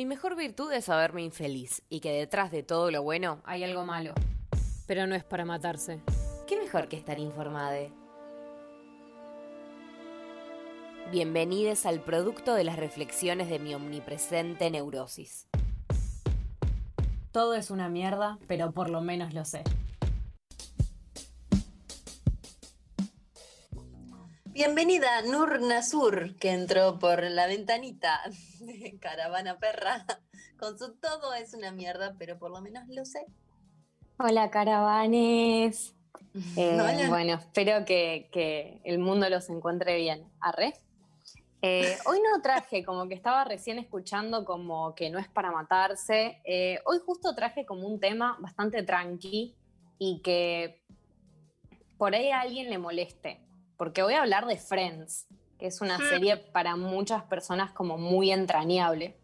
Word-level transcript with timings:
Mi 0.00 0.06
mejor 0.06 0.34
virtud 0.34 0.72
es 0.72 0.86
saberme 0.86 1.22
infeliz 1.22 1.82
y 1.90 2.00
que 2.00 2.10
detrás 2.10 2.50
de 2.50 2.62
todo 2.62 2.90
lo 2.90 3.02
bueno 3.02 3.42
hay 3.44 3.64
algo 3.64 3.84
malo. 3.84 4.14
Pero 4.86 5.06
no 5.06 5.14
es 5.14 5.24
para 5.24 5.44
matarse. 5.44 6.00
¿Qué 6.46 6.56
mejor 6.56 6.88
que 6.88 6.96
estar 6.96 7.18
informada? 7.18 7.76
Bienvenidos 11.12 11.84
al 11.84 12.00
producto 12.00 12.54
de 12.54 12.64
las 12.64 12.76
reflexiones 12.76 13.50
de 13.50 13.58
mi 13.58 13.74
omnipresente 13.74 14.70
neurosis. 14.70 15.46
Todo 17.30 17.52
es 17.52 17.70
una 17.70 17.90
mierda, 17.90 18.38
pero 18.48 18.72
por 18.72 18.88
lo 18.88 19.02
menos 19.02 19.34
lo 19.34 19.44
sé. 19.44 19.64
Bienvenida 24.62 25.22
Nur 25.22 25.62
Nasur, 25.62 26.36
que 26.36 26.50
entró 26.50 26.98
por 26.98 27.22
la 27.22 27.46
ventanita 27.46 28.20
de 28.60 28.98
Caravana 29.00 29.58
Perra 29.58 30.04
con 30.58 30.78
su 30.78 30.98
todo 30.98 31.32
es 31.32 31.54
una 31.54 31.72
mierda, 31.72 32.14
pero 32.18 32.38
por 32.38 32.50
lo 32.50 32.60
menos 32.60 32.86
lo 32.88 33.06
sé. 33.06 33.24
Hola, 34.18 34.50
caravanes. 34.50 35.96
Eh, 36.56 37.06
bueno, 37.08 37.34
espero 37.34 37.86
que, 37.86 38.80
el 38.84 38.98
mundo 38.98 39.30
los 39.30 39.48
encuentre 39.48 39.96
bien. 39.96 40.30
Arre. 40.40 40.74
Eh, 41.62 41.96
hoy 42.04 42.18
no 42.20 42.42
traje, 42.42 42.84
como 42.84 43.08
que 43.08 43.14
estaba 43.14 43.44
recién 43.44 43.78
escuchando 43.78 44.44
como 44.44 44.94
que 44.94 45.08
no 45.08 45.18
es 45.18 45.28
para 45.28 45.50
matarse. 45.50 46.42
Eh, 46.44 46.80
hoy 46.84 46.98
justo 47.06 47.34
traje 47.34 47.64
como 47.64 47.88
un 47.88 47.98
tema 47.98 48.36
bastante 48.40 48.82
tranqui 48.82 49.56
y 49.98 50.20
que 50.20 50.82
por 51.96 52.14
ahí 52.14 52.30
a 52.30 52.42
alguien 52.42 52.68
le 52.68 52.76
moleste 52.76 53.40
porque 53.80 54.02
voy 54.02 54.12
a 54.12 54.20
hablar 54.20 54.44
de 54.44 54.58
Friends, 54.58 55.26
que 55.58 55.66
es 55.66 55.80
una 55.80 55.96
serie 55.96 56.36
para 56.36 56.76
muchas 56.76 57.22
personas 57.22 57.72
como 57.72 57.96
muy 57.96 58.30
entrañable, 58.30 59.16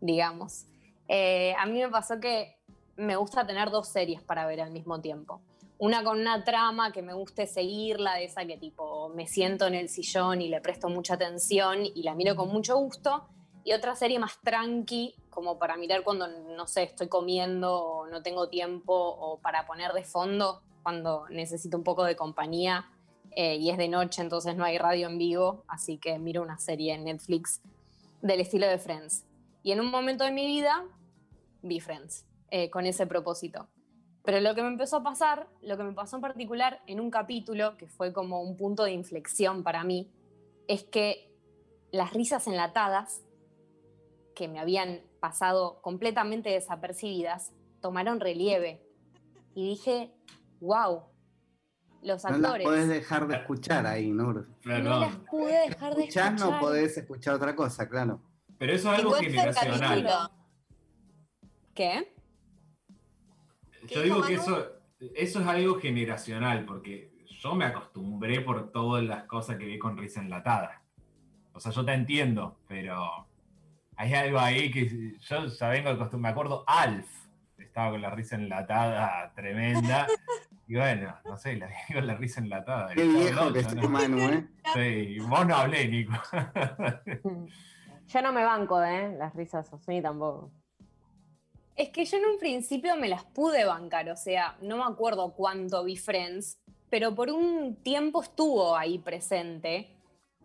digamos. 0.00 0.64
Eh, 1.06 1.54
a 1.58 1.66
mí 1.66 1.78
me 1.78 1.90
pasó 1.90 2.18
que 2.18 2.56
me 2.96 3.16
gusta 3.16 3.46
tener 3.46 3.68
dos 3.68 3.88
series 3.88 4.22
para 4.22 4.46
ver 4.46 4.62
al 4.62 4.70
mismo 4.70 5.02
tiempo. 5.02 5.42
Una 5.76 6.02
con 6.02 6.18
una 6.18 6.44
trama 6.44 6.92
que 6.92 7.02
me 7.02 7.12
guste 7.12 7.46
seguirla, 7.46 8.14
de 8.14 8.24
esa 8.24 8.46
que 8.46 8.56
tipo 8.56 9.10
me 9.10 9.26
siento 9.26 9.66
en 9.66 9.74
el 9.74 9.90
sillón 9.90 10.40
y 10.40 10.48
le 10.48 10.62
presto 10.62 10.88
mucha 10.88 11.12
atención 11.12 11.84
y 11.84 12.02
la 12.04 12.14
miro 12.14 12.36
con 12.36 12.48
mucho 12.48 12.78
gusto. 12.78 13.28
Y 13.64 13.74
otra 13.74 13.94
serie 13.96 14.18
más 14.18 14.40
tranqui, 14.40 15.14
como 15.28 15.58
para 15.58 15.76
mirar 15.76 16.04
cuando, 16.04 16.26
no 16.26 16.66
sé, 16.66 16.84
estoy 16.84 17.08
comiendo 17.08 17.82
o 17.82 18.06
no 18.06 18.22
tengo 18.22 18.48
tiempo 18.48 18.94
o 18.94 19.40
para 19.40 19.66
poner 19.66 19.92
de 19.92 20.04
fondo 20.04 20.62
cuando 20.82 21.28
necesito 21.28 21.76
un 21.76 21.84
poco 21.84 22.04
de 22.04 22.16
compañía 22.16 22.88
eh, 23.36 23.56
y 23.56 23.70
es 23.70 23.78
de 23.78 23.88
noche, 23.88 24.22
entonces 24.22 24.56
no 24.56 24.64
hay 24.64 24.78
radio 24.78 25.08
en 25.08 25.18
vivo, 25.18 25.64
así 25.68 25.98
que 25.98 26.18
miro 26.18 26.42
una 26.42 26.58
serie 26.58 26.94
en 26.94 27.04
Netflix 27.04 27.60
del 28.22 28.40
estilo 28.40 28.66
de 28.66 28.78
Friends. 28.78 29.24
Y 29.62 29.72
en 29.72 29.80
un 29.80 29.90
momento 29.90 30.24
de 30.24 30.30
mi 30.30 30.46
vida 30.46 30.84
vi 31.62 31.80
Friends 31.80 32.26
eh, 32.50 32.70
con 32.70 32.86
ese 32.86 33.06
propósito. 33.06 33.68
Pero 34.22 34.40
lo 34.40 34.54
que 34.54 34.62
me 34.62 34.68
empezó 34.68 34.98
a 34.98 35.02
pasar, 35.02 35.48
lo 35.60 35.76
que 35.76 35.84
me 35.84 35.92
pasó 35.92 36.16
en 36.16 36.22
particular 36.22 36.80
en 36.86 37.00
un 37.00 37.10
capítulo, 37.10 37.76
que 37.76 37.86
fue 37.86 38.12
como 38.12 38.40
un 38.40 38.56
punto 38.56 38.84
de 38.84 38.92
inflexión 38.92 39.62
para 39.62 39.84
mí, 39.84 40.10
es 40.66 40.84
que 40.84 41.30
las 41.90 42.12
risas 42.12 42.46
enlatadas, 42.46 43.22
que 44.34 44.48
me 44.48 44.58
habían 44.58 45.02
pasado 45.20 45.80
completamente 45.82 46.50
desapercibidas, 46.50 47.52
tomaron 47.80 48.18
relieve. 48.18 48.82
Y 49.54 49.68
dije, 49.68 50.10
wow, 50.60 51.02
los 52.04 52.24
actores. 52.24 52.42
No 52.42 52.52
las 52.52 52.62
podés 52.62 52.88
dejar 52.88 53.26
de 53.26 53.36
escuchar 53.36 53.86
ahí, 53.86 54.10
Nur. 54.10 54.48
No 54.64 55.00
las 55.00 55.16
pude 55.16 55.68
dejar 55.68 55.94
de 55.94 56.02
escuchar. 56.02 56.38
no 56.38 56.60
podés 56.60 56.96
escuchar 56.96 57.34
otra 57.34 57.56
cosa, 57.56 57.88
claro. 57.88 58.20
Pero 58.58 58.72
eso 58.72 58.92
es 58.92 58.98
algo 58.98 59.12
generacional. 59.14 60.30
¿Qué? 61.74 62.14
Yo 63.88 64.02
digo 64.02 64.22
que 64.22 64.34
eso, 64.34 64.72
eso 65.14 65.40
es 65.40 65.46
algo 65.46 65.80
generacional, 65.80 66.64
porque 66.64 67.12
yo 67.40 67.54
me 67.54 67.64
acostumbré 67.64 68.40
por 68.40 68.70
todas 68.70 69.02
las 69.04 69.24
cosas 69.24 69.56
que 69.56 69.66
vi 69.66 69.78
con 69.78 69.96
risa 69.96 70.20
enlatada. 70.20 70.82
O 71.52 71.60
sea, 71.60 71.72
yo 71.72 71.84
te 71.84 71.92
entiendo, 71.92 72.58
pero 72.68 73.26
hay 73.96 74.14
algo 74.14 74.38
ahí 74.38 74.70
que 74.70 75.16
yo 75.18 75.46
ya 75.46 75.68
vengo 75.68 75.90
acostumbrado. 75.90 76.20
Me 76.22 76.28
acuerdo, 76.28 76.64
Alf 76.66 77.06
estaba 77.58 77.90
con 77.90 78.02
la 78.02 78.10
risa 78.10 78.36
enlatada 78.36 79.32
tremenda. 79.34 80.06
Y 80.66 80.76
bueno, 80.76 81.14
no 81.24 81.36
sé, 81.36 81.56
la 81.56 81.68
con 81.92 82.06
la 82.06 82.14
risa 82.14 82.40
enlatada. 82.40 82.94
Qué 82.94 83.04
viejo 83.06 83.52
que 83.52 83.60
es 83.60 83.74
Manu, 83.88 84.18
¿eh? 84.18 84.48
Sí, 84.74 85.18
vos 85.20 85.46
no 85.46 85.56
hablé, 85.56 85.88
Nico. 85.88 86.12
Yo 88.06 88.22
no 88.22 88.32
me 88.32 88.44
banco, 88.44 88.82
¿eh? 88.82 89.14
Las 89.18 89.34
risas 89.34 89.70
ni 89.86 90.00
tampoco. 90.02 90.50
Es 91.74 91.88
que 91.88 92.04
yo 92.04 92.18
en 92.18 92.26
un 92.26 92.38
principio 92.38 92.94
me 92.96 93.08
las 93.08 93.24
pude 93.24 93.64
bancar, 93.64 94.08
o 94.08 94.16
sea, 94.16 94.56
no 94.60 94.76
me 94.76 94.84
acuerdo 94.84 95.32
cuánto 95.32 95.82
vi 95.82 95.96
Friends, 95.96 96.60
pero 96.88 97.14
por 97.16 97.30
un 97.30 97.74
tiempo 97.82 98.22
estuvo 98.22 98.76
ahí 98.76 98.98
presente. 98.98 99.90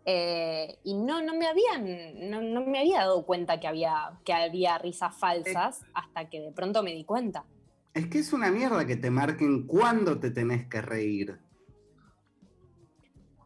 Eh, 0.04 0.78
y 0.82 0.94
no, 0.94 1.22
no, 1.22 1.34
me 1.34 1.46
habían, 1.46 2.30
no, 2.30 2.62
me 2.62 2.80
había 2.80 3.00
dado 3.00 3.24
cuenta 3.26 3.60
que 3.60 3.68
había, 3.68 4.18
que 4.24 4.32
había 4.32 4.78
risas 4.78 5.14
falsas 5.16 5.84
hasta 5.94 6.28
que 6.28 6.40
de 6.40 6.50
pronto 6.50 6.82
me 6.82 6.92
di 6.92 7.04
cuenta. 7.04 7.44
Es 7.94 8.06
que 8.06 8.18
es 8.18 8.32
una 8.32 8.50
mierda 8.50 8.86
que 8.86 8.96
te 8.96 9.10
marquen 9.10 9.66
cuándo 9.66 10.20
te 10.20 10.30
tenés 10.30 10.68
que 10.68 10.80
reír. 10.80 11.40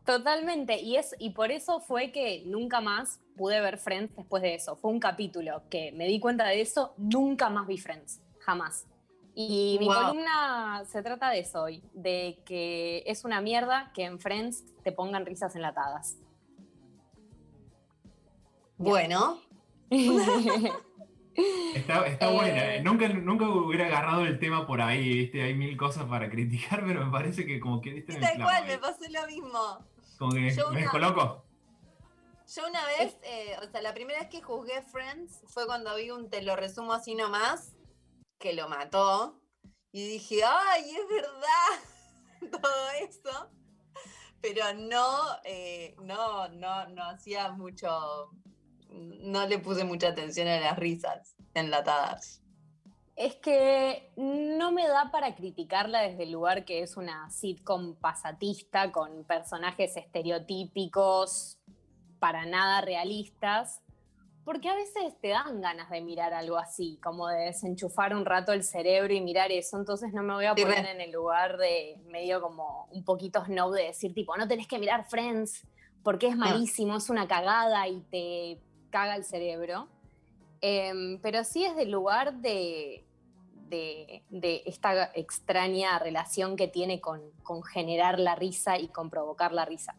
Totalmente, 0.05 0.81
y, 0.81 0.97
es, 0.97 1.15
y 1.19 1.31
por 1.31 1.51
eso 1.51 1.81
fue 1.81 2.13
que 2.13 2.43
nunca 2.45 2.83
más 2.83 3.21
pude 3.37 3.61
ver 3.63 3.79
Friends 3.79 4.15
después 4.15 4.43
de 4.43 4.55
eso. 4.55 4.77
Fue 4.77 4.91
un 4.91 5.01
capítulo 5.01 5.63
que 5.71 5.93
me 5.93 6.07
di 6.07 6.21
cuenta 6.21 6.45
de 6.47 6.61
eso, 6.61 6.93
nunca 6.99 7.49
más 7.49 7.67
vi 7.67 7.79
Friends, 7.79 8.21
jamás. 8.41 8.87
Y 9.35 9.79
mi 9.81 9.87
columna 9.87 10.85
se 10.87 11.03
trata 11.03 11.31
de 11.31 11.41
eso 11.41 11.63
hoy, 11.63 11.83
de 11.95 12.39
que 12.45 13.03
es 13.07 13.25
una 13.25 13.41
mierda 13.41 13.91
que 13.95 14.05
en 14.05 14.21
Friends 14.21 14.65
te 14.83 14.93
pongan 14.93 15.25
risas 15.25 15.57
enlatadas. 15.57 16.19
Bueno. 18.77 19.41
Está, 21.75 22.07
está 22.07 22.31
buena. 22.31 22.77
Eh, 22.77 22.83
nunca, 22.83 23.09
nunca 23.09 23.49
hubiera 23.49 23.87
agarrado 23.87 24.25
el 24.25 24.39
tema 24.39 24.67
por 24.67 24.81
ahí, 24.81 25.09
¿viste? 25.09 25.43
Hay 25.43 25.55
mil 25.55 25.77
cosas 25.77 26.05
para 26.05 26.31
criticar, 26.31 26.85
pero 26.87 27.05
me 27.05 27.11
parece 27.11 27.45
que 27.45 27.61
como 27.61 27.81
que 27.81 27.91
viste 27.91 28.15
Tal 28.21 28.41
cual, 28.41 28.67
me 28.67 28.79
pasó 28.79 29.01
lo 29.11 29.27
mismo. 29.27 29.85
Como 30.19 30.33
que 30.33 30.41
me 30.41 30.65
una, 30.65 30.91
coloco. 30.91 31.45
Yo 32.55 32.69
una 32.69 32.85
vez, 32.87 33.17
eh, 33.23 33.57
o 33.63 33.71
sea, 33.71 33.83
la 33.83 33.95
primera 33.95 34.21
vez 34.21 34.29
que 34.29 34.43
juzgué 34.43 34.83
Friends 34.83 35.43
fue 35.49 35.67
cuando 35.67 35.97
vi 35.97 36.11
un 36.11 36.31
te 36.31 36.43
lo 36.43 36.55
resumo 36.57 36.93
así 36.93 37.15
nomás, 37.15 37.75
que 38.39 38.53
lo 38.53 38.69
mató. 38.69 39.41
Y 39.91 40.09
dije, 40.09 40.41
¡ay, 40.45 40.91
es 40.91 41.09
verdad! 41.09 42.51
Todo 42.61 42.91
eso. 43.01 43.51
Pero 44.41 44.75
no, 44.75 45.09
eh, 45.45 45.97
no, 46.03 46.49
no, 46.49 46.87
no 46.89 47.05
hacía 47.05 47.51
mucho 47.53 48.31
no 49.21 49.47
le 49.47 49.59
puse 49.59 49.85
mucha 49.85 50.09
atención 50.09 50.49
a 50.49 50.61
las 50.61 50.79
risas 50.79 51.35
enlatadas. 51.55 52.41
Es 53.17 53.37
que 53.37 54.11
no 54.17 54.73
me 54.73 54.89
da 54.89 55.11
para 55.13 55.37
criticarla 55.37 56.01
desde 56.01 56.25
el 56.25 56.33
lugar 56.33 56.65
que 56.65 56.83
es 56.83 56.97
una 56.97 57.31
sitcom 57.31 57.95
pasatista 57.95 58.91
con 58.91 59.25
personajes 59.25 59.97
estereotípicos 59.97 61.59
para 62.19 62.45
nada 62.45 62.81
realistas, 62.81 63.83
porque 64.45 64.69
a 64.69 64.75
veces 64.75 65.19
te 65.21 65.29
dan 65.29 65.61
ganas 65.61 65.91
de 65.91 66.01
mirar 66.01 66.35
algo 66.35 66.59
así, 66.59 66.99
como 67.03 67.29
de 67.29 67.45
desenchufar 67.45 68.15
un 68.15 68.25
rato 68.25 68.53
el 68.53 68.65
cerebro 68.65 69.15
y 69.15 69.21
mirar 69.21 69.53
eso, 69.53 69.79
entonces 69.79 70.13
no 70.13 70.23
me 70.23 70.35
voy 70.35 70.47
a 70.47 70.55
poner 70.55 70.87
en 70.87 71.01
el 71.01 71.13
lugar 71.13 71.57
de 71.57 71.99
medio 72.07 72.43
como 72.43 72.89
un 72.91 73.05
poquito 73.05 73.45
snow 73.45 73.71
de 73.73 73.85
decir 73.85 74.13
tipo, 74.13 74.37
no 74.37 74.49
tenés 74.49 74.67
que 74.67 74.79
mirar 74.79 75.07
Friends 75.09 75.67
porque 76.03 76.29
es 76.29 76.37
malísimo, 76.37 76.97
es 76.97 77.09
una 77.09 77.27
cagada 77.27 77.89
y 77.89 78.01
te 78.11 78.61
caga 78.95 79.17
el 79.17 79.25
cerebro, 79.25 79.89
em, 80.61 81.19
pero 81.21 81.43
sí 81.43 81.65
es 81.65 81.75
del 81.75 81.91
lugar 81.91 82.35
de, 82.35 83.05
de, 83.69 84.63
esta 84.67 85.11
extraña 85.15 85.99
relación 85.99 86.55
que 86.55 86.69
tiene 86.69 87.01
con, 87.01 87.33
generar 87.73 88.21
la 88.21 88.37
risa 88.37 88.79
y 88.79 88.87
con 88.87 89.11
provocar 89.11 89.53
la 89.53 89.65
risa. 89.65 89.97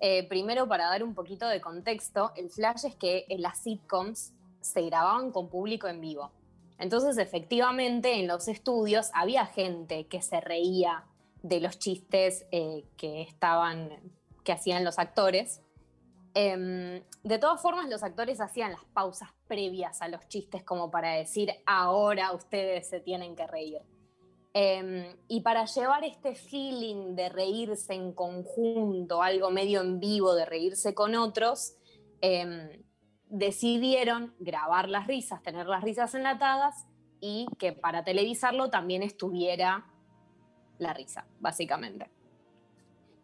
Eh, 0.00 0.26
primero, 0.26 0.66
para 0.66 0.86
dar 0.86 1.04
un 1.04 1.14
poquito 1.14 1.46
de 1.48 1.60
contexto, 1.60 2.32
el 2.34 2.48
flash 2.48 2.86
es 2.86 2.94
que 2.96 3.26
en 3.28 3.42
las 3.42 3.58
sitcoms 3.58 4.32
se 4.62 4.80
grababan 4.80 5.30
con 5.30 5.50
público 5.50 5.86
en 5.86 6.00
vivo. 6.00 6.30
Entonces, 6.78 7.18
efectivamente, 7.18 8.14
en 8.14 8.26
los 8.26 8.48
estudios 8.48 9.10
había 9.12 9.44
gente 9.44 10.06
que 10.06 10.22
se 10.22 10.40
reía 10.40 11.04
de 11.42 11.60
los 11.60 11.78
chistes 11.78 12.46
eh, 12.52 12.86
que 12.96 13.20
estaban, 13.20 13.90
que 14.44 14.52
hacían 14.52 14.82
los 14.82 14.98
actores, 14.98 15.60
Em, 16.36 17.04
de 17.22 17.38
todas 17.38 17.62
formas, 17.62 17.88
los 17.88 18.02
actores 18.02 18.40
hacían 18.40 18.72
las 18.72 18.84
pausas 18.86 19.28
previas 19.46 20.02
a 20.02 20.08
los 20.08 20.26
chistes 20.26 20.64
como 20.64 20.90
para 20.90 21.12
decir, 21.12 21.52
ahora 21.64 22.32
ustedes 22.32 22.88
se 22.88 22.98
tienen 22.98 23.36
que 23.36 23.46
reír. 23.46 23.80
Em, 24.52 25.16
y 25.28 25.40
para 25.40 25.64
llevar 25.64 26.04
este 26.04 26.34
feeling 26.34 27.14
de 27.14 27.28
reírse 27.28 27.94
en 27.94 28.12
conjunto, 28.12 29.22
algo 29.22 29.50
medio 29.50 29.80
en 29.80 30.00
vivo, 30.00 30.34
de 30.34 30.44
reírse 30.44 30.92
con 30.92 31.14
otros, 31.14 31.76
em, 32.20 32.82
decidieron 33.28 34.34
grabar 34.38 34.88
las 34.88 35.06
risas, 35.06 35.42
tener 35.42 35.66
las 35.66 35.82
risas 35.82 36.14
enlatadas 36.14 36.86
y 37.20 37.46
que 37.58 37.72
para 37.72 38.04
televisarlo 38.04 38.70
también 38.70 39.02
estuviera 39.02 39.86
la 40.78 40.92
risa, 40.94 41.26
básicamente. 41.40 42.10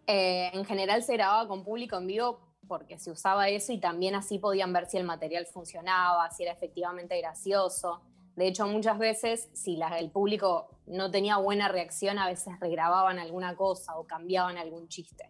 Eh, 0.06 0.50
en 0.52 0.64
general 0.64 1.02
se 1.02 1.14
grababa 1.14 1.46
con 1.48 1.64
público 1.64 1.96
en 1.96 2.06
vivo 2.06 2.49
porque 2.70 3.00
se 3.00 3.10
usaba 3.10 3.48
eso 3.48 3.72
y 3.72 3.78
también 3.78 4.14
así 4.14 4.38
podían 4.38 4.72
ver 4.72 4.86
si 4.86 4.96
el 4.96 5.02
material 5.02 5.44
funcionaba, 5.44 6.30
si 6.30 6.44
era 6.44 6.52
efectivamente 6.52 7.18
gracioso. 7.18 8.00
De 8.36 8.46
hecho, 8.46 8.64
muchas 8.68 8.96
veces, 8.96 9.48
si 9.52 9.76
el 9.98 10.12
público 10.12 10.68
no 10.86 11.10
tenía 11.10 11.36
buena 11.38 11.66
reacción, 11.66 12.20
a 12.20 12.28
veces 12.28 12.60
regrababan 12.60 13.18
alguna 13.18 13.56
cosa 13.56 13.98
o 13.98 14.06
cambiaban 14.06 14.56
algún 14.56 14.86
chiste. 14.86 15.28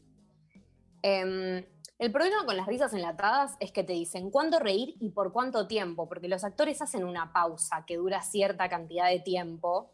Em, 1.01 1.65
el 1.99 2.13
problema 2.13 2.45
con 2.45 2.59
las 2.59 2.67
risas 2.67 2.93
enlatadas 2.93 3.57
es 3.59 3.73
que 3.73 3.85
te 3.85 3.95
dicen 3.95 4.31
cuándo 4.31 4.59
reír 4.59 4.97
y 5.01 5.09
por 5.09 5.33
cuánto 5.33 5.67
tiempo, 5.67 6.11
porque 6.11 6.29
los 6.29 6.45
actores 6.45 6.83
hacen 6.83 7.05
una 7.05 7.33
pausa 7.33 7.87
que 7.87 7.97
dura 7.97 8.21
cierta 8.21 8.69
cantidad 8.69 9.09
de 9.09 9.21
tiempo, 9.21 9.91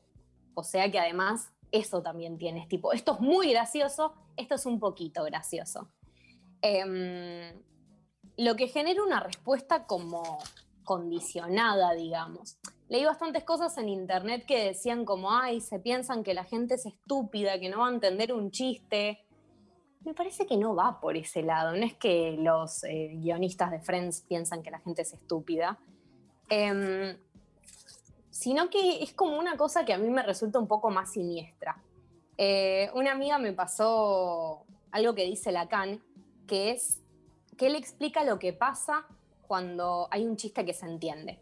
o 0.55 0.65
sea 0.65 0.91
que 0.91 0.99
además 0.99 1.53
eso 1.71 2.03
también 2.03 2.39
tienes, 2.39 2.67
tipo, 2.67 2.93
esto 2.93 3.13
es 3.13 3.21
muy 3.21 3.53
gracioso, 3.53 4.15
esto 4.37 4.57
es 4.57 4.67
un 4.67 4.81
poquito 4.81 5.23
gracioso. 5.23 5.89
Em, 6.63 7.53
lo 8.37 8.57
que 8.57 8.69
genera 8.69 9.03
una 9.03 9.21
respuesta 9.21 9.87
como 9.87 10.39
condicionada, 10.85 11.93
digamos. 11.95 12.59
Leí 12.89 13.05
bastantes 13.05 13.45
cosas 13.45 13.77
en 13.79 13.89
internet 13.89 14.45
que 14.47 14.65
decían 14.65 15.05
como, 15.05 15.33
ay, 15.33 15.61
se 15.61 15.81
piensan 15.81 16.23
que 16.23 16.35
la 16.35 16.45
gente 16.45 16.75
es 16.75 16.87
estúpida, 16.87 17.59
que 17.59 17.69
no 17.69 17.81
va 17.81 17.89
a 17.89 17.93
entender 17.93 18.33
un 18.33 18.51
chiste. 18.51 19.25
Me 20.05 20.15
parece 20.15 20.47
que 20.47 20.57
no 20.57 20.75
va 20.77 21.01
por 21.01 21.17
ese 21.17 21.43
lado. 21.43 21.77
No 21.77 21.85
es 21.85 21.95
que 21.95 22.37
los 22.39 22.85
eh, 22.85 23.11
guionistas 23.15 23.73
de 23.73 23.81
Friends 23.81 24.23
piensan 24.23 24.63
que 24.63 24.71
la 24.71 24.79
gente 24.79 25.03
es 25.03 25.13
estúpida. 25.13 25.79
Em, 26.49 27.17
sino 28.31 28.71
que 28.71 29.03
es 29.03 29.13
como 29.13 29.39
una 29.39 29.57
cosa 29.57 29.85
que 29.85 29.93
a 29.93 29.99
mí 29.99 30.09
me 30.09 30.23
resulta 30.23 30.59
un 30.59 30.69
poco 30.69 30.91
más 30.91 31.13
siniestra. 31.13 31.83
Eh, 32.39 32.91
una 32.95 33.13
amiga 33.13 33.39
me 33.39 33.53
pasó 33.53 34.65
algo 34.93 35.15
que 35.15 35.25
dice 35.25 35.51
Lacan, 35.51 36.03
que 36.47 36.71
es 36.71 37.03
que 37.57 37.67
él 37.67 37.75
explica 37.75 38.25
lo 38.25 38.39
que 38.39 38.53
pasa 38.53 39.07
cuando 39.47 40.09
hay 40.11 40.27
un 40.27 40.37
chiste 40.37 40.65
que 40.65 40.75
se 40.75 40.87
entiende. 40.87 41.41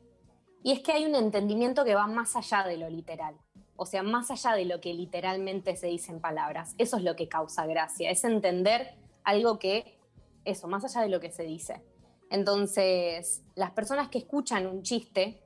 Y 0.63 0.73
es 0.73 0.81
que 0.81 0.93
hay 0.93 1.05
un 1.05 1.15
entendimiento 1.15 1.85
que 1.85 1.95
va 1.95 2.07
más 2.07 2.37
allá 2.37 2.65
de 2.65 2.77
lo 2.77 2.89
literal, 2.89 3.37
o 3.77 3.85
sea, 3.87 4.03
más 4.03 4.31
allá 4.31 4.53
de 4.53 4.65
lo 4.65 4.81
que 4.81 4.95
literalmente 4.95 5.77
se 5.77 5.89
dice 5.89 6.13
en 6.13 6.21
palabras. 6.21 6.75
Eso 6.79 6.97
es 6.97 7.03
lo 7.03 7.17
que 7.17 7.29
causa 7.29 7.67
gracia, 7.67 8.11
es 8.11 8.25
entender 8.25 8.95
algo 9.25 9.59
que, 9.59 9.99
eso, 10.45 10.69
más 10.69 10.85
allá 10.85 11.03
de 11.03 11.09
lo 11.09 11.21
que 11.21 11.31
se 11.31 11.43
dice. 11.43 11.83
Entonces, 12.31 13.43
las 13.55 13.73
personas 13.73 14.09
que 14.09 14.19
escuchan 14.19 14.67
un 14.67 14.83
chiste 14.83 15.43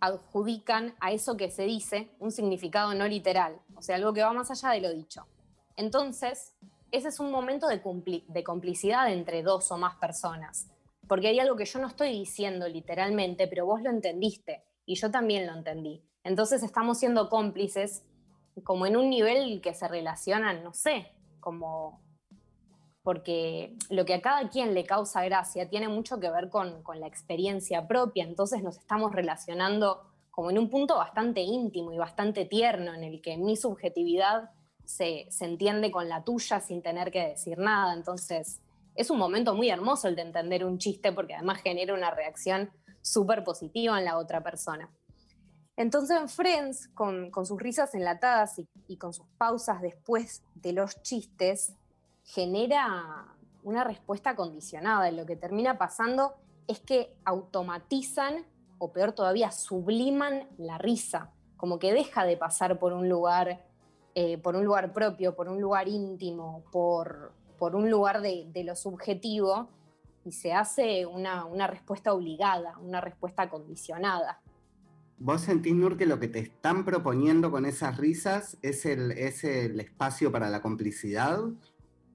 adjudican 0.00 0.94
a 1.00 1.12
eso 1.12 1.36
que 1.36 1.50
se 1.50 1.62
dice 1.64 2.10
un 2.18 2.32
significado 2.32 2.94
no 2.94 3.06
literal, 3.06 3.60
o 3.76 3.82
sea, 3.82 3.96
algo 3.96 4.12
que 4.12 4.22
va 4.22 4.32
más 4.32 4.50
allá 4.50 4.70
de 4.70 4.80
lo 4.80 4.92
dicho. 4.92 5.26
Entonces, 5.76 6.54
ese 6.92 7.08
es 7.08 7.18
un 7.18 7.30
momento 7.30 7.66
de, 7.66 7.80
complicidad 8.44 9.10
entre 9.10 9.42
dos 9.42 9.72
o 9.72 9.78
más 9.78 9.96
personas, 9.96 10.70
porque 11.08 11.28
hay 11.28 11.40
algo 11.40 11.56
que 11.56 11.64
yo 11.64 11.80
no 11.80 11.88
estoy 11.88 12.12
diciendo 12.12 12.68
literalmente, 12.68 13.48
pero 13.48 13.66
vos 13.66 13.82
lo 13.82 13.90
entendiste 13.90 14.62
y 14.84 14.94
yo 14.94 15.10
también 15.10 15.46
lo 15.46 15.54
entendí. 15.54 16.04
Entonces 16.22 16.62
estamos 16.62 16.98
siendo 16.98 17.28
cómplices 17.28 18.04
como 18.62 18.86
en 18.86 18.96
un 18.96 19.08
nivel 19.08 19.60
que 19.62 19.74
se 19.74 19.88
relacionan, 19.88 20.62
no 20.62 20.74
sé, 20.74 21.12
como 21.40 22.02
porque 23.02 23.74
lo 23.90 24.04
que 24.04 24.14
a 24.14 24.22
cada 24.22 24.48
quien 24.48 24.74
le 24.74 24.84
causa 24.84 25.24
gracia 25.24 25.68
tiene 25.68 25.88
mucho 25.88 26.20
que 26.20 26.30
ver 26.30 26.50
con, 26.50 26.82
la 26.94 27.06
experiencia 27.06 27.88
propia, 27.88 28.24
entonces 28.24 28.62
nos 28.62 28.76
estamos 28.78 29.12
relacionando 29.12 30.02
como 30.30 30.50
en 30.50 30.58
un 30.58 30.70
punto 30.70 30.96
bastante 30.96 31.40
íntimo 31.40 31.92
y 31.92 31.98
bastante 31.98 32.44
tierno, 32.44 32.94
en 32.94 33.02
el 33.02 33.20
que 33.20 33.36
mi 33.36 33.56
subjetividad 33.56 34.50
se, 34.84 35.28
entiende 35.40 35.90
con 35.90 36.08
la 36.08 36.24
tuya 36.24 36.60
sin 36.60 36.82
tener 36.82 37.10
que 37.10 37.28
decir 37.28 37.58
nada. 37.58 37.94
Entonces, 37.94 38.60
es 38.94 39.10
un 39.10 39.18
momento 39.18 39.54
muy 39.54 39.70
hermoso 39.70 40.08
el 40.08 40.16
de 40.16 40.22
entender 40.22 40.64
un 40.64 40.78
chiste 40.78 41.12
porque 41.12 41.34
además 41.34 41.62
genera 41.62 41.94
una 41.94 42.10
reacción 42.10 42.70
súper 43.00 43.44
positiva 43.44 43.98
en 43.98 44.04
la 44.04 44.18
otra 44.18 44.42
persona. 44.42 44.90
Entonces, 45.76 46.18
en 46.18 46.28
Friends, 46.28 46.88
con, 46.88 47.30
sus 47.46 47.60
risas 47.60 47.94
enlatadas 47.94 48.60
y 48.86 48.96
con 48.98 49.12
sus 49.14 49.26
pausas 49.38 49.80
después 49.80 50.42
de 50.54 50.72
los 50.72 51.00
chistes, 51.02 51.74
genera 52.24 53.26
una 53.62 53.84
respuesta 53.84 54.36
condicionada. 54.36 55.10
Y 55.10 55.16
lo 55.16 55.26
que 55.26 55.36
termina 55.36 55.78
pasando 55.78 56.34
es 56.66 56.80
que 56.80 57.14
automatizan, 57.24 58.46
o 58.78 58.92
peor 58.92 59.12
todavía, 59.12 59.50
subliman 59.50 60.48
la 60.58 60.78
risa, 60.78 61.30
como 61.56 61.78
que 61.78 61.92
deja 61.92 62.24
de 62.24 62.36
pasar 62.36 62.78
por 62.78 62.92
un 62.92 63.08
lugar, 63.08 63.64
eh, 64.14 64.38
por 64.38 64.56
un 64.56 64.64
lugar 64.64 64.92
propio, 64.92 65.34
por 65.34 65.48
un 65.48 65.60
lugar 65.60 65.88
íntimo, 65.88 66.64
por, 66.70 67.32
por 67.58 67.74
un 67.74 67.90
lugar 67.90 68.20
de, 68.20 68.64
lo 68.64 68.76
subjetivo, 68.76 69.68
y 70.24 70.32
se 70.32 70.52
hace 70.52 71.06
una, 71.06 71.66
respuesta 71.66 72.12
obligada, 72.12 72.78
una 72.78 73.00
respuesta 73.00 73.48
condicionada. 73.48 74.40
¿Vos 75.18 75.42
sentís, 75.42 75.74
Nur, 75.74 75.96
que 75.96 76.06
lo 76.06 76.20
que 76.20 76.28
te 76.28 76.40
están 76.40 76.84
proponiendo 76.84 77.50
con 77.50 77.64
esas 77.64 77.96
risas 77.96 78.58
es 78.62 78.84
el, 78.84 79.12
es 79.12 79.44
el 79.44 79.80
espacio 79.80 80.30
para 80.30 80.50
la 80.50 80.60
complicidad? 80.60 81.40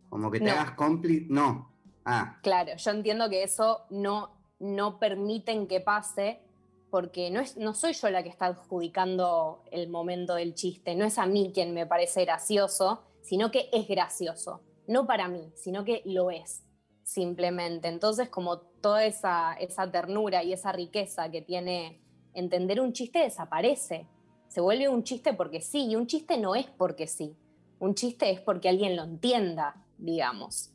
Como 0.09 0.29
que 0.29 0.39
te 0.39 0.51
hagas 0.51 0.71
cómplice. 0.71 1.25
No. 1.29 1.71
Ah. 2.05 2.37
Claro, 2.43 2.71
yo 2.77 2.91
entiendo 2.91 3.29
que 3.29 3.43
eso 3.43 3.85
no, 3.89 4.37
no 4.59 4.99
permiten 4.99 5.67
que 5.67 5.81
pase 5.81 6.41
porque 6.89 7.29
no, 7.29 7.39
es, 7.39 7.57
no 7.57 7.73
soy 7.73 7.93
yo 7.93 8.09
la 8.09 8.23
que 8.23 8.29
está 8.29 8.47
adjudicando 8.47 9.63
el 9.71 9.89
momento 9.89 10.35
del 10.35 10.53
chiste, 10.53 10.95
no 10.95 11.05
es 11.05 11.17
a 11.17 11.25
mí 11.25 11.51
quien 11.53 11.73
me 11.73 11.85
parece 11.85 12.23
gracioso, 12.23 13.03
sino 13.21 13.51
que 13.51 13.69
es 13.71 13.87
gracioso. 13.87 14.61
No 14.87 15.05
para 15.05 15.27
mí, 15.27 15.51
sino 15.55 15.83
que 15.83 16.01
lo 16.05 16.31
es, 16.31 16.63
simplemente. 17.03 17.89
Entonces, 17.89 18.29
como 18.29 18.59
toda 18.59 19.03
esa, 19.03 19.53
esa 19.53 19.91
ternura 19.91 20.43
y 20.43 20.53
esa 20.53 20.71
riqueza 20.71 21.29
que 21.29 21.41
tiene 21.41 22.01
entender 22.33 22.79
un 22.79 22.93
chiste 22.93 23.19
desaparece. 23.19 24.07
Se 24.47 24.61
vuelve 24.61 24.87
un 24.87 25.03
chiste 25.03 25.33
porque 25.33 25.59
sí, 25.59 25.87
y 25.87 25.95
un 25.95 26.07
chiste 26.07 26.37
no 26.37 26.55
es 26.55 26.67
porque 26.67 27.07
sí. 27.07 27.35
Un 27.79 27.95
chiste 27.95 28.29
es 28.31 28.39
porque 28.39 28.69
alguien 28.69 28.95
lo 28.95 29.03
entienda, 29.03 29.75
digamos. 29.97 30.71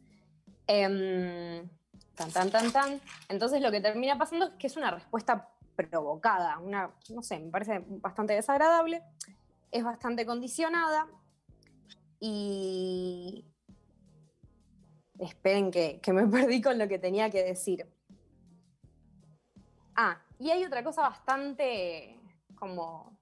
Em, 0.66 1.68
tan, 2.14 2.30
tan, 2.32 2.50
tan, 2.50 2.72
tan. 2.72 3.00
Entonces 3.28 3.62
lo 3.62 3.70
que 3.70 3.80
termina 3.80 4.18
pasando 4.18 4.46
es 4.46 4.52
que 4.58 4.66
es 4.66 4.76
una 4.76 4.90
respuesta 4.90 5.48
provocada, 5.76 6.58
una, 6.58 6.90
no 7.10 7.22
sé, 7.22 7.38
me 7.38 7.50
parece 7.50 7.84
bastante 7.86 8.34
desagradable, 8.34 9.02
es 9.70 9.84
bastante 9.84 10.26
condicionada 10.26 11.08
y... 12.20 13.46
Esperen 15.18 15.70
que, 15.70 16.00
que 16.00 16.12
me 16.12 16.26
perdí 16.26 16.60
con 16.60 16.78
lo 16.78 16.88
que 16.88 16.98
tenía 16.98 17.30
que 17.30 17.44
decir. 17.44 17.86
Ah, 19.94 20.20
y 20.38 20.50
hay 20.50 20.64
otra 20.64 20.82
cosa 20.82 21.02
bastante 21.02 22.18
como 22.56 23.18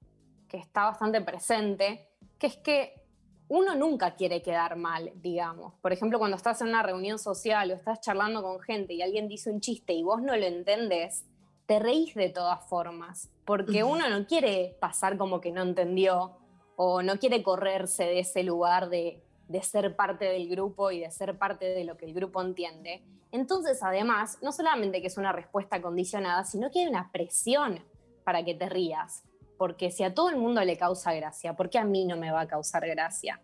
que 0.48 0.56
está 0.56 0.84
bastante 0.84 1.20
presente, 1.20 2.08
que 2.38 2.46
es 2.46 2.56
que 2.56 3.00
uno 3.48 3.74
nunca 3.74 4.14
quiere 4.14 4.42
quedar 4.42 4.76
mal, 4.76 5.12
digamos. 5.16 5.74
Por 5.80 5.92
ejemplo, 5.92 6.18
cuando 6.18 6.36
estás 6.36 6.60
en 6.60 6.68
una 6.68 6.82
reunión 6.82 7.18
social 7.18 7.70
o 7.70 7.74
estás 7.74 8.00
charlando 8.00 8.42
con 8.42 8.60
gente 8.60 8.94
y 8.94 9.02
alguien 9.02 9.28
dice 9.28 9.50
un 9.50 9.60
chiste 9.60 9.92
y 9.92 10.02
vos 10.02 10.22
no 10.22 10.36
lo 10.36 10.44
entendés, 10.44 11.24
te 11.70 11.78
reís 11.78 12.12
de 12.16 12.30
todas 12.30 12.68
formas, 12.68 13.30
porque 13.44 13.84
uno 13.84 14.08
no 14.10 14.26
quiere 14.26 14.76
pasar 14.80 15.16
como 15.16 15.40
que 15.40 15.52
no 15.52 15.62
entendió 15.62 16.36
o 16.74 17.00
no 17.00 17.16
quiere 17.20 17.44
correrse 17.44 18.02
de 18.06 18.18
ese 18.18 18.42
lugar 18.42 18.88
de, 18.88 19.22
de 19.46 19.62
ser 19.62 19.94
parte 19.94 20.24
del 20.24 20.48
grupo 20.48 20.90
y 20.90 20.98
de 20.98 21.12
ser 21.12 21.38
parte 21.38 21.66
de 21.66 21.84
lo 21.84 21.96
que 21.96 22.06
el 22.06 22.12
grupo 22.12 22.42
entiende. 22.42 23.04
Entonces, 23.30 23.84
además, 23.84 24.38
no 24.42 24.50
solamente 24.50 25.00
que 25.00 25.06
es 25.06 25.16
una 25.16 25.30
respuesta 25.30 25.80
condicionada, 25.80 26.42
sino 26.42 26.72
que 26.72 26.80
hay 26.80 26.88
una 26.88 27.12
presión 27.12 27.78
para 28.24 28.44
que 28.44 28.56
te 28.56 28.68
rías 28.68 29.22
porque 29.56 29.92
si 29.92 30.02
a 30.02 30.12
todo 30.12 30.30
el 30.30 30.38
mundo 30.38 30.64
le 30.64 30.76
causa 30.76 31.12
gracia, 31.12 31.54
¿por 31.54 31.70
qué 31.70 31.78
a 31.78 31.84
mí 31.84 32.04
no 32.04 32.16
me 32.16 32.32
va 32.32 32.40
a 32.40 32.48
causar 32.48 32.84
gracia? 32.88 33.40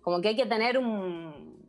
Como 0.00 0.22
que 0.22 0.28
hay 0.28 0.36
que 0.36 0.46
tener 0.46 0.78
un... 0.78 1.65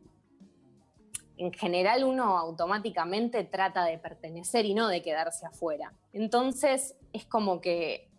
En 1.38 1.52
general 1.52 2.04
uno 2.04 2.36
automáticamente 2.36 3.44
trata 3.44 3.84
de 3.84 3.96
pertenecer 3.96 4.66
y 4.66 4.74
no 4.74 4.88
de 4.88 5.02
quedarse 5.02 5.46
afuera. 5.46 5.94
Entonces 6.12 6.96
es 7.12 7.24
como 7.24 7.60
que 7.60 8.10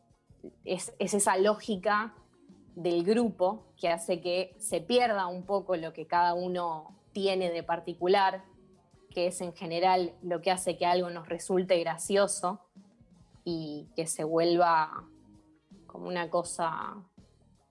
es, 0.66 0.94
esa 1.00 1.38
lógica 1.38 2.16
del 2.76 3.04
grupo 3.04 3.66
que 3.78 3.90
hace 3.90 4.22
que 4.22 4.56
se 4.58 4.80
pierda 4.80 5.28
un 5.28 5.46
poco 5.46 5.76
lo 5.76 5.92
que 5.92 6.08
cada 6.08 6.34
uno 6.34 6.96
tiene 7.12 7.52
de 7.52 7.62
particular, 7.62 8.46
que 9.10 9.28
es 9.28 9.42
en 9.42 9.54
general 9.54 10.14
lo 10.22 10.42
que 10.42 10.52
hace 10.52 10.78
que 10.78 10.86
algo 10.86 11.10
nos 11.10 11.28
resulte 11.28 11.78
gracioso 11.80 12.62
y 13.44 13.90
que 13.96 14.08
se 14.08 14.24
vuelva 14.24 15.04
como 15.88 16.08
una 16.08 16.30
cosa 16.30 17.04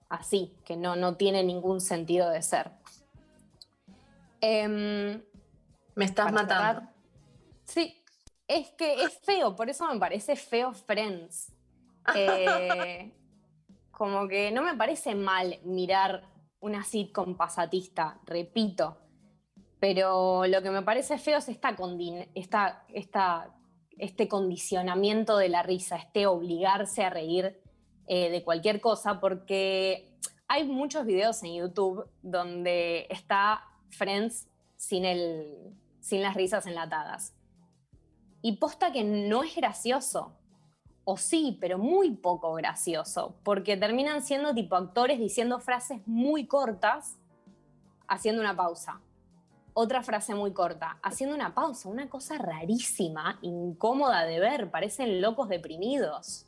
así, 0.09 0.52
que 0.64 0.76
no, 0.76 0.97
no 0.97 1.17
tiene 1.17 1.43
ningún 1.45 1.81
sentido 1.81 2.28
de 2.31 2.43
ser. 2.43 2.73
Em, 4.40 5.23
Me 5.99 6.05
estás 6.05 6.33
matando. 6.33 6.88
sí, 7.64 8.02
Es 8.47 8.71
que 8.71 9.02
es 9.02 9.19
feo, 9.19 9.55
por 9.55 9.69
eso 9.69 9.87
me 9.93 9.99
parece 9.99 10.37
feo 10.37 10.73
Friends. 10.73 11.52
Eh, 12.14 13.12
como 13.90 14.26
que 14.28 14.50
no 14.50 14.62
me 14.62 14.75
parece 14.75 15.14
mal 15.14 15.59
mirar 15.62 16.23
una 16.61 16.83
sitcom 16.83 17.37
pasatista, 17.37 18.19
repito. 18.25 18.97
Pero 19.78 20.47
lo 20.47 20.62
que 20.62 20.71
me 20.71 20.81
parece 20.81 21.19
feo 21.19 21.37
es 21.37 21.50
esta, 21.50 21.76
esta, 22.35 22.87
esta 22.88 23.59
este 23.99 24.28
condicionamiento 24.28 25.37
de 25.37 25.49
la 25.49 25.62
risa, 25.62 25.97
este 25.97 26.26
obligarse 26.26 27.05
a 27.05 27.11
reír 27.11 27.61
eh, 28.07 28.31
de 28.31 28.43
cualquier 28.43 28.81
cosa, 28.81 29.21
porque 29.21 30.17
hay 30.47 30.64
muchos 30.64 31.05
videos 31.05 31.43
en 31.43 31.57
YouTube 31.57 32.09
donde 32.23 33.07
está 33.11 33.64
Friends 33.90 34.49
sin, 34.76 35.05
el, 35.05 35.75
sin 36.08 36.22
las 36.22 36.34
risas 36.34 36.66
enlatadas. 36.66 37.34
Y 38.42 38.56
posta 38.56 38.92
que 38.92 39.04
no 39.04 39.42
es 39.42 39.54
gracioso. 39.54 40.34
O 41.04 41.16
sí, 41.16 41.56
pero 41.60 41.78
muy 41.78 42.16
poco 42.16 42.52
gracioso, 42.54 43.36
porque 43.42 43.76
terminan 43.76 44.22
siendo 44.22 44.54
tipo 44.54 44.76
actores 44.76 45.18
diciendo 45.18 45.58
frases 45.58 46.00
muy 46.06 46.46
cortas, 46.46 47.16
haciendo 48.06 48.40
una 48.42 48.54
pausa 48.56 49.00
otra 49.80 50.02
frase 50.02 50.34
muy 50.34 50.52
corta, 50.52 50.98
haciendo 51.04 51.36
una 51.36 51.54
pausa, 51.54 51.88
una 51.88 52.08
cosa 52.10 52.36
rarísima, 52.36 53.38
incómoda 53.42 54.24
de 54.24 54.40
ver, 54.40 54.72
parecen 54.72 55.20
locos 55.20 55.48
deprimidos. 55.48 56.46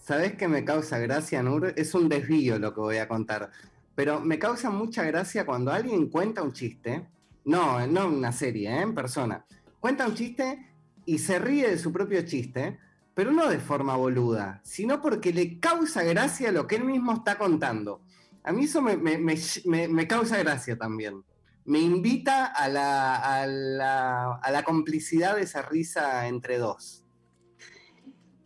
¿Sabes 0.00 0.36
qué 0.36 0.46
me 0.46 0.64
causa 0.64 0.98
gracia, 0.98 1.42
Nur? 1.42 1.74
Es 1.76 1.96
un 1.96 2.08
desvío 2.08 2.60
lo 2.60 2.72
que 2.72 2.80
voy 2.80 2.98
a 2.98 3.08
contar, 3.08 3.50
pero 3.96 4.20
me 4.20 4.38
causa 4.38 4.70
mucha 4.70 5.02
gracia 5.02 5.44
cuando 5.44 5.72
alguien 5.72 6.10
cuenta 6.10 6.42
un 6.42 6.52
chiste, 6.52 7.08
no, 7.46 7.86
no 7.86 8.08
una 8.08 8.32
serie, 8.32 8.70
¿eh? 8.70 8.82
en 8.82 8.94
persona, 8.94 9.46
cuenta 9.80 10.06
un 10.06 10.14
chiste 10.14 10.74
y 11.06 11.18
se 11.18 11.38
ríe 11.38 11.70
de 11.70 11.78
su 11.78 11.92
propio 11.92 12.22
chiste, 12.22 12.78
pero 13.14 13.30
no 13.30 13.48
de 13.48 13.60
forma 13.60 13.96
boluda, 13.96 14.60
sino 14.64 15.00
porque 15.00 15.32
le 15.32 15.60
causa 15.60 16.02
gracia 16.02 16.52
lo 16.52 16.66
que 16.66 16.76
él 16.76 16.84
mismo 16.84 17.14
está 17.14 17.38
contando. 17.38 18.02
A 18.42 18.52
mí 18.52 18.64
eso 18.64 18.82
me, 18.82 20.08
causa 20.08 20.38
gracia 20.38 20.76
también. 20.76 21.24
Me 21.64 21.78
invita 21.78 22.46
a 22.46 22.68
la, 22.68 23.42
a 23.42 24.50
la, 24.50 24.62
complicidad 24.64 25.36
de 25.36 25.42
esa 25.42 25.62
risa 25.62 26.28
entre 26.28 26.58
dos. 26.58 27.04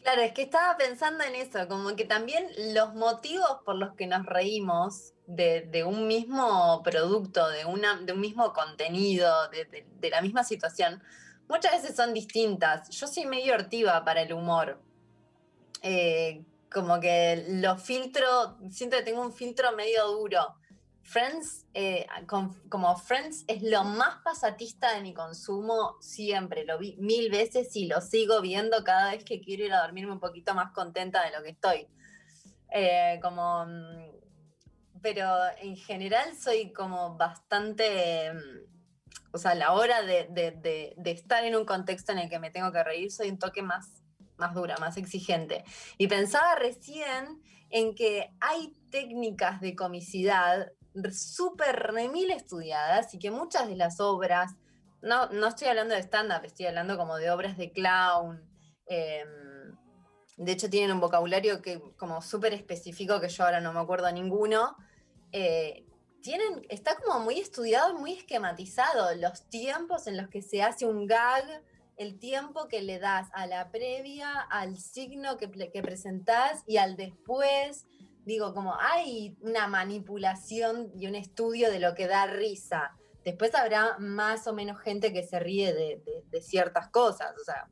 Claro, 0.03 0.23
es 0.23 0.33
que 0.33 0.43
estaba 0.43 0.77
pensando 0.77 1.25
en 1.25 1.35
eso, 1.35 1.69
como 1.69 1.97
que 1.97 2.05
también 2.05 2.47
los 2.75 2.95
motivos 2.95 3.59
por 3.65 3.77
los 3.77 3.95
que 3.95 4.07
nos 4.07 4.25
reímos 4.25 5.15
de, 5.31 5.85
un 5.85 6.07
mismo 6.07 6.83
producto, 6.83 7.49
de, 7.49 7.65
una, 7.65 8.01
de 8.01 8.13
un 8.13 8.21
mismo 8.21 8.53
contenido, 8.53 9.49
de, 9.49 9.87
de, 9.99 10.11
la 10.11 10.21
misma 10.21 10.45
situación, 10.45 11.03
muchas 11.49 11.73
veces 11.73 11.97
son 11.97 12.13
distintas. 12.13 12.89
Yo 12.91 13.07
soy 13.07 13.27
medio 13.27 13.55
hortiva 13.55 14.05
para 14.05 14.23
el 14.23 14.33
humor. 14.33 14.81
Eh, 15.83 16.45
como 16.73 17.01
que 17.01 17.45
lo 17.49 17.77
filtro, 17.77 18.59
siento 18.71 18.97
que 18.97 19.03
tengo 19.03 19.23
un 19.23 19.33
filtro 19.33 19.73
medio 19.73 20.07
duro. 20.09 20.55
Friends, 21.03 21.67
eh, 21.75 22.07
como 22.69 22.97
Friends 22.97 23.45
es 23.49 23.63
lo 23.63 23.83
más 23.83 24.23
pasatista 24.23 24.95
de 24.95 25.03
mi 25.03 25.13
consumo 25.13 25.97
siempre, 26.01 26.65
lo 26.65 26.79
vi 26.79 26.97
mil 26.99 27.31
veces 27.31 27.75
y 27.75 27.87
lo 27.87 28.01
sigo 28.01 28.41
viendo 28.41 28.85
cada 28.85 29.11
vez 29.11 29.25
que 29.25 29.41
quiero 29.41 29.65
ir 29.65 29.73
a 29.73 29.81
dormirme 29.81 30.13
un 30.13 30.21
poquito 30.21 30.55
más 30.55 30.71
contenta 30.73 31.25
de 31.25 31.37
lo 31.37 31.43
que 31.43 31.51
estoy. 31.51 31.89
Eh, 32.73 33.19
como, 33.21 33.67
mm, 33.67 34.21
pero 35.03 35.27
en 35.61 35.77
general 35.77 36.37
soy 36.37 36.73
como 36.73 37.17
bastante, 37.17 38.33
mm, 38.33 39.33
o 39.33 39.39
sea, 39.39 39.53
a 39.53 39.55
la 39.55 39.73
hora 39.73 40.03
de, 40.03 40.95
estar 41.05 41.45
en 41.45 41.57
un 41.57 41.65
contexto 41.65 42.13
en 42.13 42.19
el 42.19 42.31
que 42.31 42.39
me 42.39 42.51
tengo 42.51 42.73
que 42.73 42.83
reír, 42.85 43.11
soy 43.11 43.31
un 43.31 43.39
toque 43.39 43.63
más 43.63 44.01
más 44.41 44.55
dura, 44.55 44.77
más 44.79 44.97
exigente. 44.97 45.65
Y 45.99 46.09
pensaba 46.09 46.57
recién 46.57 47.41
en 47.69 47.95
que 47.95 48.35
hay 48.41 48.75
técnicas 48.91 49.61
de 49.61 49.77
comicidad 49.77 50.73
súper 51.13 51.77
remil 51.77 52.33
estudiadas 52.33 53.15
y 53.15 53.19
que 53.21 53.31
muchas 53.31 53.69
de 53.69 53.77
las 53.77 54.01
obras, 54.01 54.57
no, 55.03 55.29
no 55.29 55.47
estoy 55.47 55.69
hablando 55.69 55.95
de 55.95 56.01
stand-up, 56.01 56.45
estoy 56.45 56.67
hablando 56.67 56.97
como 56.97 57.17
de 57.17 57.31
obras 57.31 57.57
de 57.57 57.71
clown, 57.71 58.43
em, 58.87 59.77
de 60.37 60.53
hecho 60.53 60.69
tienen 60.69 60.91
un 60.91 61.01
vocabulario 61.01 61.63
que 61.63 61.81
como 61.97 62.23
súper 62.23 62.55
específico 62.55 63.21
que 63.21 63.29
yo 63.29 63.45
ahora 63.45 63.61
no 63.61 63.73
me 63.73 63.81
acuerdo 63.81 64.11
ninguno, 64.11 64.77
eh, 65.33 65.85
tienen, 66.23 66.67
está 66.69 66.97
como 66.97 67.21
muy 67.21 67.39
estudiado 67.39 67.99
muy 67.99 68.13
esquematizado 68.13 69.15
los 69.17 69.49
tiempos 69.49 70.07
en 70.07 70.17
los 70.17 70.29
que 70.29 70.43
se 70.43 70.63
hace 70.63 70.87
un 70.87 71.07
gag, 71.07 71.63
el 71.97 72.19
tiempo 72.19 72.69
que 72.69 72.83
le 72.83 72.99
das 72.99 73.29
a 73.33 73.47
la 73.47 73.71
previa, 73.71 74.41
al 74.51 74.79
signo 74.79 75.37
que, 75.37 75.51
que 75.51 75.83
presentás 75.83 76.63
y 76.67 76.79
al 76.79 76.97
después. 76.97 77.85
Digo, 78.25 78.55
como 78.55 78.75
hay 78.79 79.37
una 79.41 79.67
manipulación 79.67 80.91
y 80.97 81.07
un 81.07 81.15
estudio 81.15 81.71
de 81.71 81.79
lo 81.79 81.95
que 81.95 82.07
da 82.07 82.27
risa. 82.27 82.97
Después 83.25 83.55
habrá 83.55 83.99
más 83.99 84.47
o 84.47 84.55
menos 84.55 84.81
gente 84.81 85.13
que 85.13 85.23
se 85.23 85.41
ríe 85.41 85.75
de, 85.75 86.41
ciertas 86.41 86.89
cosas. 86.89 87.35
O 87.39 87.45
sea, 87.45 87.69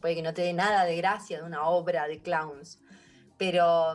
puede 0.00 0.14
que 0.14 0.22
no 0.22 0.32
te 0.32 0.42
dé 0.42 0.52
nada 0.52 0.84
de 0.84 0.96
gracia 0.96 1.38
de 1.38 1.44
una 1.44 1.68
obra 1.68 2.08
de 2.08 2.22
clowns. 2.22 2.80
Pero 3.36 3.94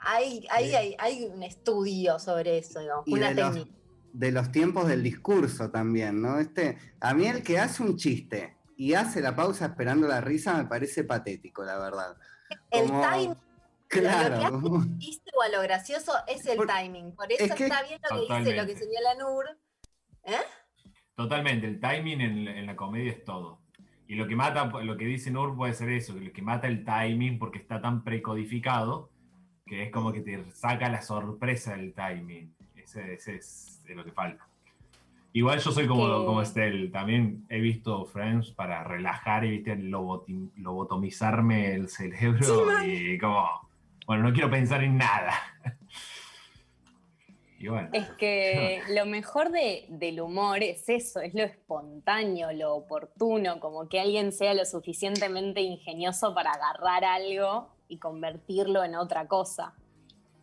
hay, 0.00 0.46
hay, 0.50 0.96
hay, 0.98 1.24
un 1.24 1.42
estudio 1.42 2.18
sobre 2.18 2.58
eso, 2.58 2.80
una 3.06 3.34
técnica 3.34 3.80
de 4.12 4.32
los 4.32 4.50
tiempos 4.50 4.88
del 4.88 5.02
discurso 5.02 5.70
también, 5.70 6.20
¿no? 6.20 6.38
Este, 6.38 6.78
a 7.00 7.14
mí 7.14 7.26
el 7.26 7.42
que 7.42 7.58
hace 7.58 7.82
un 7.82 7.96
chiste 7.96 8.56
y 8.76 8.94
hace 8.94 9.20
la 9.20 9.36
pausa 9.36 9.66
esperando 9.66 10.08
la 10.08 10.20
risa 10.20 10.56
me 10.56 10.64
parece 10.64 11.04
patético, 11.04 11.64
la 11.64 11.78
verdad. 11.78 12.16
El 12.70 12.86
timing. 12.86 13.36
Claro. 13.88 14.36
Lo 14.36 14.40
que 14.40 14.46
hace 14.46 14.66
un 14.66 14.98
chiste 14.98 15.30
o 15.36 15.42
a 15.42 15.48
lo 15.48 15.62
gracioso 15.62 16.12
es 16.26 16.46
el 16.46 16.58
timing. 16.66 17.14
Por 17.14 17.30
eso 17.32 17.44
está 17.44 17.82
bien 17.82 18.00
lo 18.08 18.26
que 18.26 18.38
dice, 18.38 18.56
lo 18.56 18.66
que 18.66 18.76
señala 18.76 19.14
Nur. 19.18 19.46
¿Eh? 20.24 20.36
Totalmente, 21.14 21.66
el 21.66 21.80
timing 21.80 22.20
en, 22.20 22.66
la 22.66 22.76
comedia 22.76 23.12
es 23.12 23.24
todo. 23.24 23.60
Y 24.06 24.14
lo 24.14 24.26
que 24.26 24.34
mata, 24.34 24.64
lo 24.64 24.96
que 24.96 25.04
dice 25.04 25.30
Nur 25.30 25.56
puede 25.56 25.74
ser 25.74 25.90
eso, 25.90 26.14
que 26.14 26.20
lo 26.20 26.32
que 26.32 26.42
mata 26.42 26.66
el 26.66 26.84
timing 26.84 27.38
porque 27.38 27.58
está 27.58 27.80
tan 27.80 28.02
precodificado 28.02 29.10
que 29.70 29.84
es 29.84 29.92
como 29.92 30.12
que 30.12 30.20
te 30.20 30.44
saca 30.52 30.88
la 30.88 31.00
sorpresa 31.00 31.76
del 31.76 31.94
timing. 31.94 32.52
Ese, 32.74 33.14
ese 33.14 33.36
es 33.36 33.80
de 33.86 33.94
lo 33.94 34.04
que 34.04 34.10
falta. 34.10 34.44
Igual 35.32 35.60
yo 35.60 35.70
soy 35.70 35.86
como, 35.86 36.26
como 36.26 36.42
Estel, 36.42 36.90
también 36.90 37.46
he 37.48 37.60
visto 37.60 38.04
Friends 38.04 38.50
para 38.50 38.82
relajar 38.82 39.44
y 39.44 39.50
¿viste? 39.50 39.76
lobotomizarme 39.76 41.72
el 41.72 41.88
cerebro 41.88 42.66
y 42.84 43.16
como, 43.16 43.48
bueno, 44.06 44.24
no 44.24 44.32
quiero 44.32 44.50
pensar 44.50 44.82
en 44.82 44.98
nada. 44.98 45.34
Es 47.92 48.08
que 48.12 48.80
lo 48.88 49.04
mejor 49.04 49.50
del 49.50 50.20
humor 50.20 50.62
es 50.62 50.88
eso, 50.88 51.20
es 51.20 51.34
lo 51.34 51.42
espontáneo, 51.42 52.52
lo 52.52 52.74
oportuno, 52.74 53.60
como 53.60 53.86
que 53.86 54.00
alguien 54.00 54.32
sea 54.32 54.54
lo 54.54 54.64
suficientemente 54.64 55.60
ingenioso 55.60 56.34
para 56.34 56.52
agarrar 56.52 57.04
algo 57.04 57.68
y 57.90 57.98
convertirlo 57.98 58.82
en 58.82 58.94
otra 58.94 59.28
cosa. 59.28 59.74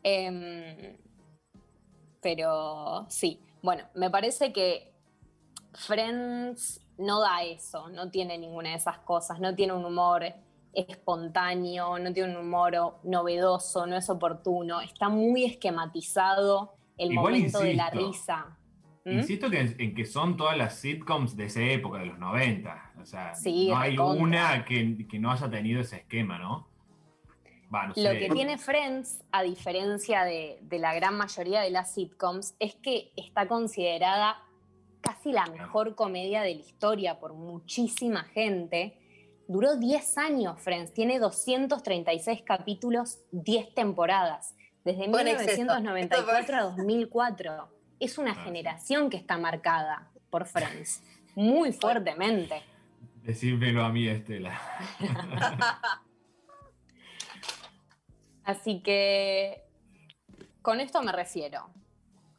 Em, 0.04 0.98
pero 2.22 3.06
sí, 3.10 3.42
bueno, 3.64 3.86
me 3.96 4.10
parece 4.10 4.54
que 4.54 4.94
Friends 5.74 6.82
no 6.98 7.22
da 7.22 7.44
eso, 7.44 7.90
no 7.90 8.10
tiene 8.10 8.38
ninguna 8.38 8.70
de 8.70 8.76
esas 8.76 9.00
cosas, 9.00 9.40
no 9.40 9.56
tiene 9.56 9.74
un 9.74 9.86
humor 9.86 10.24
espontáneo, 10.74 11.98
no 12.00 12.14
tiene 12.14 12.38
un 12.38 12.46
humor 12.46 13.00
novedoso, 13.04 13.88
no 13.88 13.96
es 13.96 14.10
oportuno, 14.10 14.82
está 14.82 15.10
muy 15.10 15.46
esquematizado 15.46 16.76
el 16.98 17.14
momento 17.14 17.60
de 17.60 17.74
la 17.74 17.90
risa. 17.90 18.58
¿Mm? 19.06 19.12
Insisto 19.12 19.48
en 19.52 19.96
que 19.96 20.06
son 20.06 20.36
todas 20.36 20.58
las 20.58 20.76
sitcoms 20.76 21.38
de 21.38 21.46
esa 21.46 21.62
época, 21.62 22.00
de 22.00 22.08
los 22.08 22.20
90. 22.20 22.94
O 23.02 23.06
sea, 23.06 23.32
no 23.70 23.78
hay 23.78 23.98
una 23.98 24.66
que, 24.66 25.08
que, 25.08 25.20
no 25.20 25.32
haya 25.32 25.50
tenido 25.50 25.82
ese 25.82 25.98
esquema, 25.98 26.38
¿no? 26.38 26.68
Lo 27.96 28.12
que 28.12 28.30
tiene 28.32 28.58
Friends, 28.58 29.24
a 29.32 29.44
diferencia 29.44 30.24
de, 30.24 30.60
la 30.72 30.94
gran 30.94 31.16
mayoría 31.16 31.62
de 31.62 31.70
las 31.70 31.94
sitcoms, 31.94 32.56
es 32.60 32.76
que 32.76 33.12
está 33.18 33.48
considerada 33.48 34.38
casi 35.02 35.32
la 35.32 35.46
mejor 35.48 35.96
comedia 35.96 36.42
de 36.42 36.56
la 36.56 36.62
historia 36.62 37.20
por 37.20 37.34
muchísima 37.34 38.24
gente. 38.24 38.98
Duró 39.48 39.76
10 39.76 40.18
años 40.18 40.62
Friends, 40.62 40.94
tiene 40.94 41.20
236 41.20 42.42
capítulos, 42.44 43.20
10 43.32 43.74
temporadas, 43.74 44.56
desde 44.86 45.08
1994 45.08 46.58
a 46.58 46.62
2004. 46.64 47.70
Es 48.00 48.18
una 48.18 48.36
generación 48.36 49.10
que 49.10 49.18
está 49.18 49.38
marcada 49.38 50.10
por 50.30 50.46
Friends, 50.46 51.04
muy 51.36 51.74
fuertemente. 51.74 52.62
Decímelo 53.24 53.84
a 53.84 53.90
mí, 53.90 54.08
Estela. 54.08 54.58
Así 58.48 58.80
que 58.82 59.62
con 60.62 60.80
esto 60.80 61.02
me 61.02 61.12
refiero. 61.12 61.70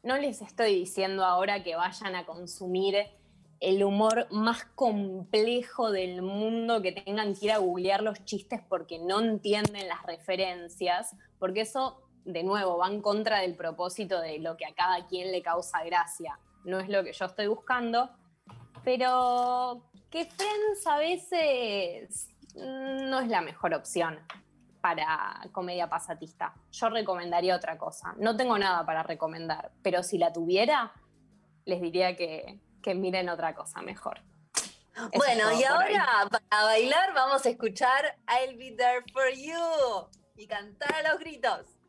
No 0.01 0.17
les 0.17 0.41
estoy 0.41 0.73
diciendo 0.73 1.23
ahora 1.23 1.61
que 1.61 1.75
vayan 1.75 2.15
a 2.15 2.25
consumir 2.25 2.95
el 3.59 3.83
humor 3.83 4.25
más 4.31 4.65
complejo 4.73 5.91
del 5.91 6.23
mundo, 6.23 6.81
que 6.81 6.93
tengan 6.93 7.35
que 7.35 7.45
ir 7.45 7.51
a 7.51 7.59
googlear 7.59 8.01
los 8.01 8.25
chistes 8.25 8.59
porque 8.67 8.97
no 8.97 9.19
entienden 9.19 9.87
las 9.87 10.01
referencias, 10.01 11.15
porque 11.37 11.61
eso, 11.61 12.01
de 12.25 12.41
nuevo, 12.41 12.79
va 12.79 12.87
en 12.87 13.03
contra 13.03 13.41
del 13.41 13.55
propósito 13.55 14.19
de 14.19 14.39
lo 14.39 14.57
que 14.57 14.65
a 14.65 14.73
cada 14.73 15.05
quien 15.05 15.31
le 15.31 15.43
causa 15.43 15.83
gracia. 15.83 16.39
No 16.63 16.79
es 16.79 16.89
lo 16.89 17.03
que 17.03 17.13
yo 17.13 17.25
estoy 17.25 17.45
buscando, 17.45 18.09
pero 18.83 19.83
que 20.09 20.25
Friends 20.25 20.87
a 20.87 20.97
veces 20.97 22.29
no 22.55 23.19
es 23.19 23.27
la 23.27 23.41
mejor 23.41 23.75
opción 23.75 24.17
para 24.81 25.41
comedia 25.51 25.89
pasatista. 25.89 26.53
Yo 26.71 26.89
recomendaría 26.89 27.55
otra 27.55 27.77
cosa. 27.77 28.13
No 28.17 28.35
tengo 28.35 28.57
nada 28.57 28.85
para 28.85 29.03
recomendar, 29.03 29.71
pero 29.81 30.03
si 30.03 30.17
la 30.17 30.31
tuviera, 30.31 30.93
les 31.65 31.81
diría 31.81 32.15
que, 32.15 32.59
que 32.81 32.95
miren 32.95 33.29
otra 33.29 33.53
cosa 33.53 33.81
mejor. 33.81 34.21
bueno, 35.15 35.51
y 35.59 35.63
ahora 35.63 36.27
para 36.29 36.63
bailar 36.63 37.13
vamos 37.13 37.45
a 37.45 37.49
escuchar 37.49 38.17
I'll 38.27 38.57
Be 38.57 38.71
There 38.71 39.03
For 39.13 39.31
You 39.33 40.09
y 40.35 40.47
cantar 40.47 40.93
a 40.93 41.11
los 41.11 41.19
gritos. 41.19 41.79